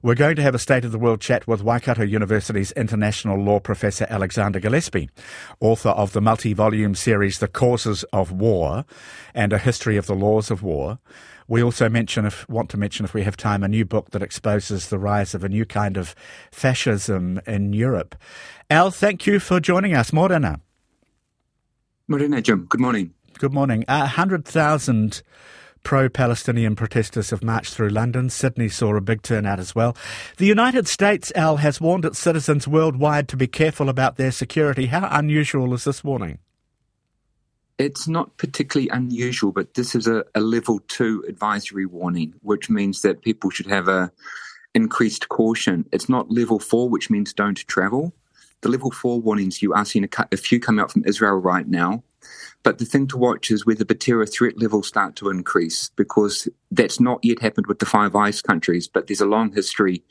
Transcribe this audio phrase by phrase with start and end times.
[0.00, 3.58] We're going to have a State of the World chat with Waikato University's international law
[3.58, 5.10] professor Alexander Gillespie,
[5.58, 8.84] author of the multi volume series The Causes of War
[9.34, 11.00] and a History of the Laws of War.
[11.48, 14.22] We also mention, if want to mention, if we have time, a new book that
[14.22, 16.14] exposes the rise of a new kind of
[16.52, 18.14] fascism in Europe.
[18.70, 20.12] Al, thank you for joining us.
[20.12, 20.60] Morena.
[22.06, 22.66] Morena, Jim.
[22.68, 23.14] Good morning.
[23.38, 23.84] Good morning.
[23.88, 25.22] A hundred thousand
[25.82, 28.30] pro Palestinian protesters have marched through London.
[28.30, 29.96] Sydney saw a big turnout as well.
[30.36, 34.86] The United States, Al, has warned its citizens worldwide to be careful about their security.
[34.86, 36.38] How unusual is this warning?
[37.78, 43.02] It's not particularly unusual, but this is a, a level two advisory warning, which means
[43.02, 44.10] that people should have a
[44.74, 45.86] increased caution.
[45.92, 48.12] It's not level four, which means don't travel.
[48.60, 51.68] The level four warnings you are seeing a, a few come out from Israel right
[51.68, 52.02] now.
[52.62, 56.48] But the thing to watch is whether the terror threat levels start to increase because
[56.70, 58.88] that's not yet happened with the Five Eyes countries.
[58.88, 60.02] But there's a long history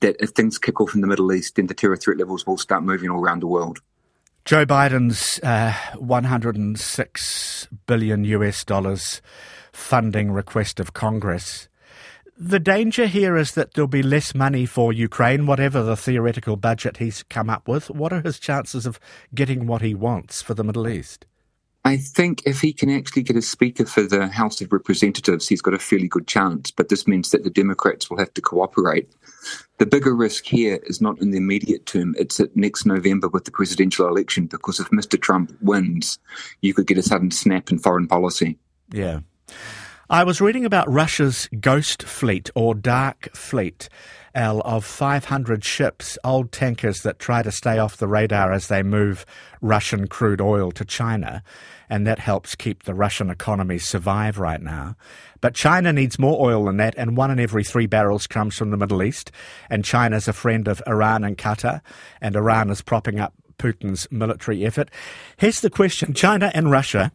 [0.00, 2.58] that if things kick off in the Middle East, then the terror threat levels will
[2.58, 3.80] start moving all around the world.
[4.44, 9.22] Joe Biden's uh, 106 billion US dollars
[9.72, 11.68] funding request of Congress.
[12.36, 16.96] The danger here is that there'll be less money for Ukraine, whatever the theoretical budget
[16.96, 17.88] he's come up with.
[17.90, 18.98] What are his chances of
[19.32, 21.24] getting what he wants for the Middle East?
[21.84, 25.60] I think if he can actually get a speaker for the House of Representatives, he's
[25.60, 26.70] got a fairly good chance.
[26.70, 29.12] But this means that the Democrats will have to cooperate.
[29.78, 33.46] The bigger risk here is not in the immediate term, it's at next November with
[33.46, 35.20] the presidential election, because if Mr.
[35.20, 36.20] Trump wins,
[36.60, 38.58] you could get a sudden snap in foreign policy.
[38.92, 39.20] Yeah.
[40.12, 43.88] I was reading about Russia's ghost fleet or dark fleet.
[44.34, 48.82] Al, of 500 ships, old tankers that try to stay off the radar as they
[48.82, 49.24] move
[49.62, 51.42] Russian crude oil to China.
[51.88, 54.96] And that helps keep the Russian economy survive right now.
[55.40, 58.70] But China needs more oil than that, and one in every three barrels comes from
[58.70, 59.32] the Middle East.
[59.70, 61.80] And China's a friend of Iran and Qatar,
[62.20, 64.90] and Iran is propping up Putin's military effort.
[65.38, 67.12] Here's the question China and Russia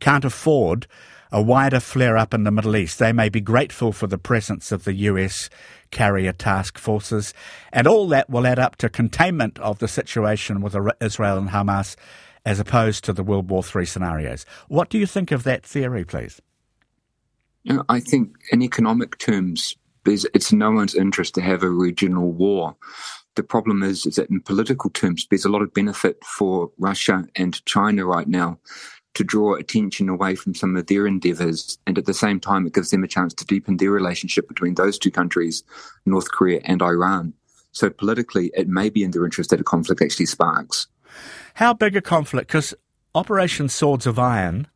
[0.00, 0.88] can't afford
[1.32, 2.98] a wider flare up in the Middle East.
[2.98, 5.50] They may be grateful for the presence of the US
[5.90, 7.34] carrier task forces,
[7.72, 11.96] and all that will add up to containment of the situation with Israel and Hamas
[12.44, 14.46] as opposed to the World War III scenarios.
[14.68, 16.40] What do you think of that theory, please?
[17.64, 19.76] You know, I think in economic terms,
[20.06, 22.74] it's no one's interest to have a regional war.
[23.34, 27.26] The problem is, is that in political terms, there's a lot of benefit for Russia
[27.36, 28.58] and China right now
[29.14, 31.78] to draw attention away from some of their endeavors.
[31.86, 34.74] And at the same time, it gives them a chance to deepen their relationship between
[34.74, 35.64] those two countries,
[36.06, 37.34] North Korea and Iran.
[37.72, 40.86] So politically, it may be in their interest that a conflict actually sparks.
[41.54, 42.48] How big a conflict?
[42.48, 42.74] Because
[43.14, 44.68] Operation Swords of Iron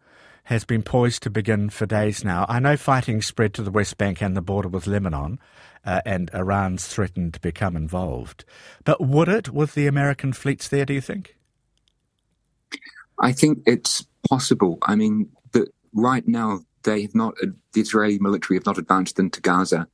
[0.44, 2.44] has been poised to begin for days now.
[2.48, 5.38] I know fighting spread to the West Bank and the border with Lebanon,
[5.86, 8.44] uh, and Iran's threatened to become involved.
[8.84, 11.36] But would it with the American fleets there, do you think?
[13.20, 14.78] I think it's possible.
[14.82, 15.30] I mean,
[15.94, 19.88] right now they have not, uh, the Israeli military have not advanced into Gaza,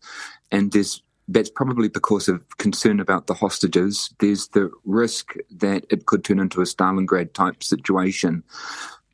[0.50, 4.12] and there's that's probably because of concern about the hostages.
[4.18, 8.42] There's the risk that it could turn into a Stalingrad type situation.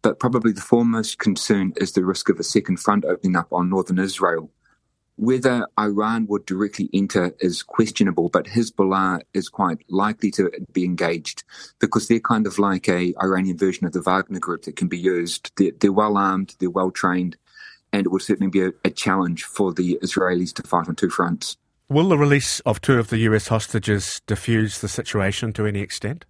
[0.00, 3.68] But probably the foremost concern is the risk of a second front opening up on
[3.68, 4.50] northern Israel.
[5.18, 11.42] Whether Iran would directly enter is questionable, but Hezbollah is quite likely to be engaged
[11.78, 14.98] because they're kind of like a Iranian version of the Wagner group that can be
[14.98, 15.52] used.
[15.56, 17.38] They're, they're well armed, they're well trained,
[17.94, 21.08] and it would certainly be a, a challenge for the Israelis to fight on two
[21.08, 21.56] fronts.
[21.88, 26.26] Will the release of two of the US hostages diffuse the situation to any extent?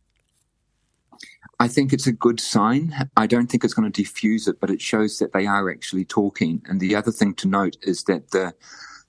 [1.58, 2.94] I think it's a good sign.
[3.16, 6.04] I don't think it's going to diffuse it, but it shows that they are actually
[6.04, 6.62] talking.
[6.66, 8.54] And the other thing to note is that the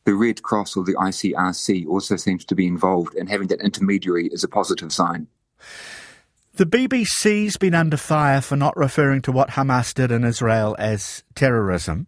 [0.05, 4.27] the Red Cross or the ICRC also seems to be involved, and having that intermediary
[4.27, 5.27] is a positive sign.
[6.53, 11.23] The BBC's been under fire for not referring to what Hamas did in Israel as
[11.35, 12.07] terrorism.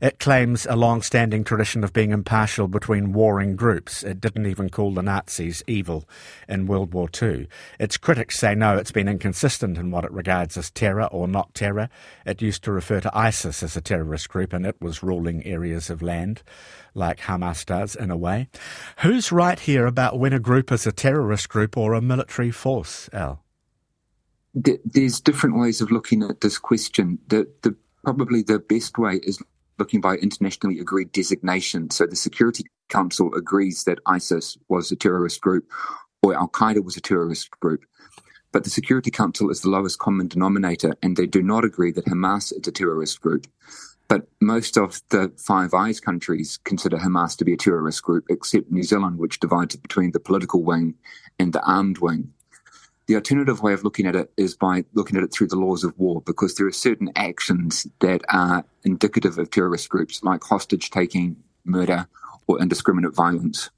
[0.00, 4.02] It claims a long standing tradition of being impartial between warring groups.
[4.02, 6.08] It didn't even call the Nazis evil
[6.48, 7.48] in World War II.
[7.78, 11.54] Its critics say no, it's been inconsistent in what it regards as terror or not
[11.54, 11.88] terror.
[12.26, 15.88] It used to refer to ISIS as a terrorist group and it was ruling areas
[15.88, 16.42] of land,
[16.94, 18.48] like Hamas does in a way.
[19.02, 23.08] Who's right here about when a group is a terrorist group or a military force,
[23.12, 23.44] Al?
[24.54, 27.18] There's different ways of looking at this question.
[27.28, 29.42] The, the probably the best way is
[29.78, 31.90] looking by internationally agreed designation.
[31.90, 35.64] So the Security Council agrees that ISIS was a terrorist group
[36.22, 37.84] or Al Qaeda was a terrorist group.
[38.52, 42.04] But the Security Council is the lowest common denominator, and they do not agree that
[42.04, 43.46] Hamas is a terrorist group.
[44.08, 48.70] But most of the Five Eyes countries consider Hamas to be a terrorist group, except
[48.70, 50.94] New Zealand, which divides it between the political wing
[51.38, 52.34] and the armed wing.
[53.06, 55.82] The alternative way of looking at it is by looking at it through the laws
[55.82, 60.90] of war, because there are certain actions that are indicative of terrorist groups, like hostage
[60.90, 62.06] taking, murder,
[62.46, 63.70] or indiscriminate violence.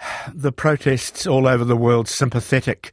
[0.34, 2.92] The protests all over the world sympathetic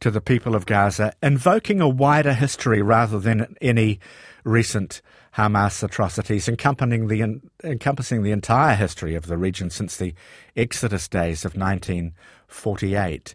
[0.00, 4.00] to the people of Gaza, invoking a wider history rather than any
[4.44, 5.00] recent
[5.36, 10.14] Hamas atrocities, encompassing the, encompassing the entire history of the region since the
[10.56, 13.34] Exodus days of 1948.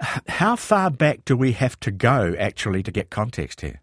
[0.00, 3.80] How far back do we have to go actually to get context here?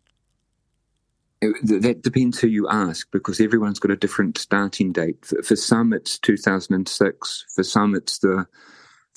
[1.43, 5.23] Uh, that depends who you ask because everyone's got a different starting date.
[5.23, 7.45] For, for some, it's 2006.
[7.53, 8.47] For some, it's the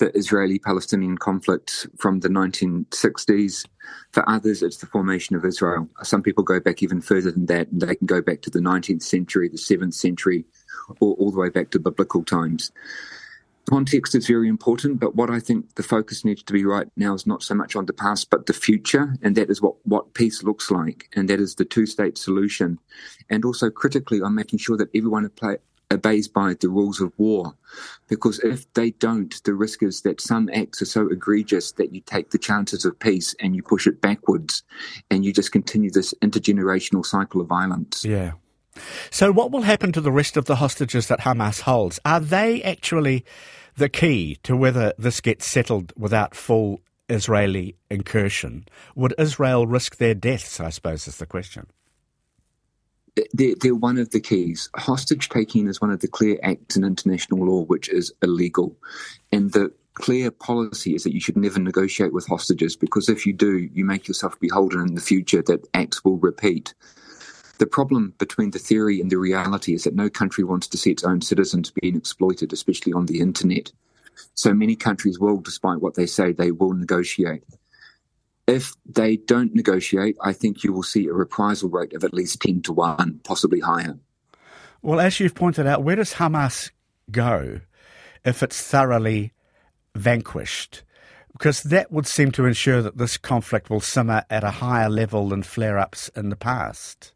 [0.01, 3.67] the Israeli Palestinian conflict from the 1960s.
[4.11, 5.87] For others, it's the formation of Israel.
[6.01, 8.59] Some people go back even further than that, and they can go back to the
[8.59, 10.43] 19th century, the 7th century,
[10.99, 12.71] or all the way back to biblical times.
[13.71, 17.13] Context is very important, but what I think the focus needs to be right now
[17.13, 20.13] is not so much on the past, but the future, and that is what, what
[20.13, 22.79] peace looks like, and that is the two state solution.
[23.29, 25.59] And also critically on making sure that everyone apply,
[25.89, 27.55] obeys by the rules of war.
[28.09, 32.01] Because if they don't, the risk is that some acts are so egregious that you
[32.01, 34.63] take the chances of peace and you push it backwards
[35.09, 38.03] and you just continue this intergenerational cycle of violence.
[38.03, 38.33] Yeah.
[39.11, 41.99] So, what will happen to the rest of the hostages that Hamas holds?
[42.05, 43.25] Are they actually
[43.77, 48.65] the key to whether this gets settled without full Israeli incursion?
[48.95, 51.67] Would Israel risk their deaths, I suppose, is the question
[53.33, 54.69] they're, they're, one of the keys.
[54.75, 58.75] Hostage taking is one of the clear acts in international law which is illegal.
[59.31, 63.33] And the clear policy is that you should never negotiate with hostages because if you
[63.33, 66.73] do, you make yourself beholden in the future that acts will repeat.
[67.61, 70.89] The problem between the theory and the reality is that no country wants to see
[70.89, 73.71] its own citizens being exploited, especially on the internet.
[74.33, 77.43] So many countries will, despite what they say, they will negotiate.
[78.47, 82.41] If they don't negotiate, I think you will see a reprisal rate of at least
[82.41, 83.95] 10 to 1, possibly higher.
[84.81, 86.71] Well, as you've pointed out, where does Hamas
[87.11, 87.59] go
[88.25, 89.33] if it's thoroughly
[89.93, 90.81] vanquished?
[91.31, 95.29] Because that would seem to ensure that this conflict will simmer at a higher level
[95.29, 97.13] than flare ups in the past.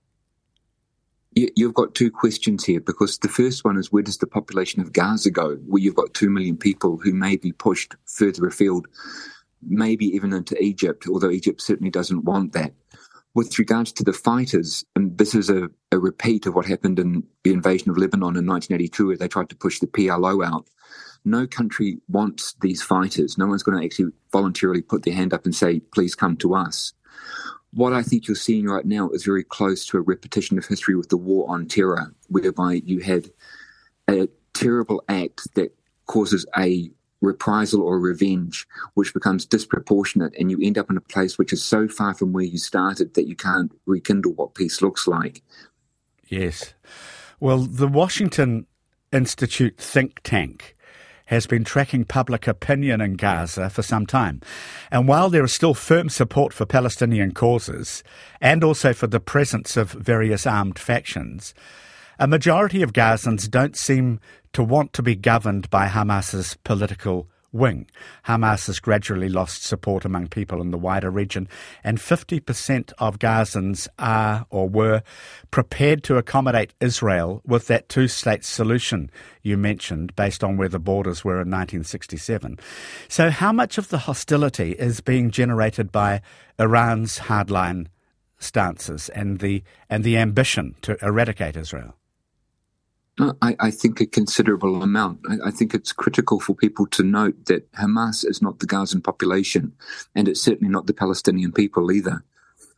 [1.36, 4.94] You've got two questions here because the first one is where does the population of
[4.94, 8.88] Gaza go, where you've got two million people who may be pushed further afield
[9.68, 12.74] maybe even into Egypt, although Egypt certainly doesn't want that.
[13.34, 17.24] With regards to the fighters, and this is a, a repeat of what happened in
[17.44, 20.68] the invasion of Lebanon in 1982, where they tried to push the PLO out.
[21.26, 23.38] No country wants these fighters.
[23.38, 26.56] No one's going to actually voluntarily put their hand up and say, please come to
[26.56, 26.94] us.
[27.76, 30.96] What I think you're seeing right now is very close to a repetition of history
[30.96, 33.30] with the war on terror, whereby you had
[34.08, 35.76] a terrible act that
[36.08, 36.90] causes a
[37.22, 41.64] reprisal or revenge, which becomes disproportionate, and you end up in a place which is
[41.64, 45.44] so far from where you started that you can't rekindle what peace looks like.
[46.28, 46.74] Yes.
[47.40, 48.68] Well, the Washington
[49.12, 50.76] Institute think tank
[51.26, 54.42] has been tracking public opinion in Gaza for some time.
[54.92, 58.04] And while there is still firm support for Palestinian causes
[58.40, 61.54] and also for the presence of various armed factions,
[62.20, 64.20] a majority of Gazans don't seem
[64.54, 67.88] to want to be governed by Hamas's political wing.
[68.28, 71.48] Hamas has gradually lost support among people in the wider region,
[71.84, 75.02] and 50% of Gazans are or were
[75.52, 79.10] prepared to accommodate Israel with that two state solution
[79.42, 82.60] you mentioned, based on where the borders were in 1967.
[83.08, 86.22] So, how much of the hostility is being generated by
[86.60, 87.88] Iran's hardline
[88.38, 91.96] stances and the, and the ambition to eradicate Israel?
[93.18, 95.22] I, I, think a considerable amount.
[95.30, 99.02] I, I, think it's critical for people to note that Hamas is not the Gazan
[99.02, 99.72] population,
[100.14, 102.26] and it's certainly not the Palestinian people either.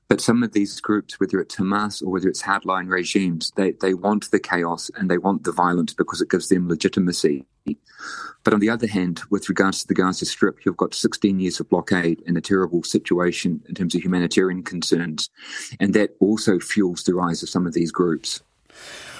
[0.08, 3.94] But some of these groups, whether it's Hamas or whether it's hardline regimes, they, they
[3.94, 7.46] want the chaos and they want the violence because it gives them legitimacy.
[8.44, 11.60] But on the other hand, with regards to the Gaza Strip, you've got 16 years
[11.60, 15.30] of blockade and a terrible situation in terms of humanitarian concerns.
[15.82, 18.42] And that also fuels the rise of some of these groups.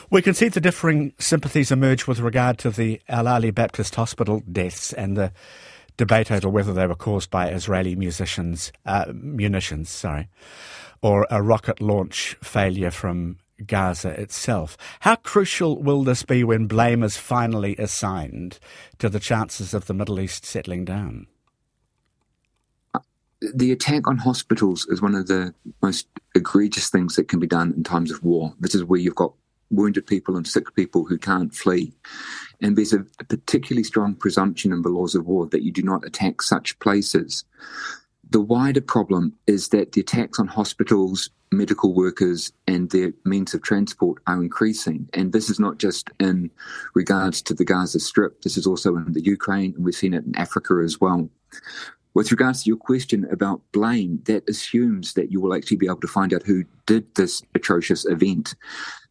[0.10, 4.42] We can see the differing sympathies emerge with regard to the Al Ahli Baptist Hospital
[4.50, 5.34] deaths and the
[5.98, 10.30] debate over whether they were caused by Israeli musicians, uh, munitions, sorry,
[11.02, 14.78] or a rocket launch failure from Gaza itself.
[15.02, 18.60] How crucial will this be when blame is finally assigned
[19.00, 21.28] to the chances of the Middle East settling down?
[23.54, 27.72] the attack on hospitals is one of the most egregious things that can be done
[27.78, 28.54] in times of war.
[28.60, 29.34] This is where you've got
[29.70, 31.94] wounded people and sick people who can't flee.
[32.62, 35.82] And there's a, a particularly strong presumption in the laws of war that you do
[35.84, 37.44] not attack such places.
[38.30, 43.62] The wider problem is that the attacks on hospitals, medical workers, and their means of
[43.62, 45.08] transport are increasing.
[45.14, 46.52] And this is not just in
[46.94, 50.26] regards to the Gaza Strip, this is also in the Ukraine, and we've seen it
[50.26, 51.30] in Africa as well.
[52.14, 56.02] With regards to your question about blame, that assumes that you will actually be able
[56.02, 58.56] to find out who did this atrocious event.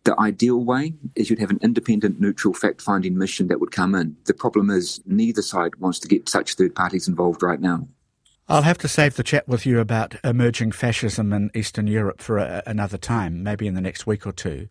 [0.06, 3.92] The ideal way is you'd have an independent, neutral fact finding mission that would come
[3.96, 4.16] in.
[4.26, 7.88] The problem is neither side wants to get such third parties involved right now.
[8.48, 12.38] I'll have to save the chat with you about emerging fascism in Eastern Europe for
[12.38, 14.68] a, another time, maybe in the next week or two.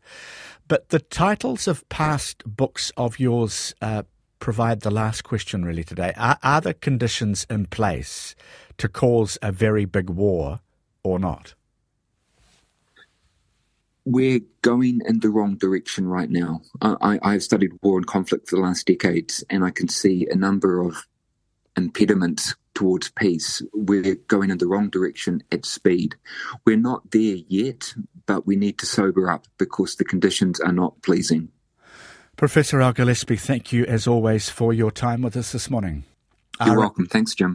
[0.69, 4.03] But the titles of past books of yours uh,
[4.39, 6.13] provide the last question really today.
[6.15, 8.35] Are, are the conditions in place
[8.77, 10.61] to cause a very big war
[11.03, 11.55] or not?
[14.05, 16.61] We're going in the wrong direction right now.
[16.81, 20.35] I, I've studied war and conflict for the last decades, and I can see a
[20.35, 21.07] number of
[21.75, 23.61] impediments towards peace.
[23.73, 26.15] We're going in the wrong direction at speed.
[26.65, 27.93] We're not there yet,
[28.25, 31.49] but we need to sober up because the conditions are not pleasing.
[32.35, 36.03] Professor Al Gillespie, thank you as always for your time with us this morning.
[36.63, 37.05] You're welcome.
[37.07, 37.53] Thanks, Jim.